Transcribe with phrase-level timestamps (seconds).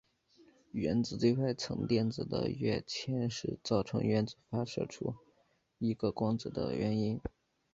[0.71, 5.13] 原子最外层电子的跃迁是造成原子发射出
[5.77, 7.19] 一个光子的原因。